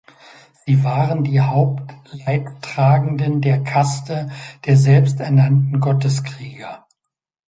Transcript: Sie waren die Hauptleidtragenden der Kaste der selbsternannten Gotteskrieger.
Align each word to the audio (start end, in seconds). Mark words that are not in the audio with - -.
Sie 0.65 0.83
waren 0.83 1.23
die 1.23 1.41
Hauptleidtragenden 1.41 3.39
der 3.39 3.61
Kaste 3.63 4.31
der 4.65 4.75
selbsternannten 4.75 5.79
Gotteskrieger. 5.79 6.87